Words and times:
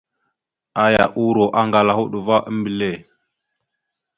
Aya 0.83 1.03
uuro 1.23 1.45
aŋgala 1.59 1.91
a 1.95 1.97
hoɗ 1.97 2.13
va 2.27 2.35
a 2.49 2.51
mbelle. 2.57 2.89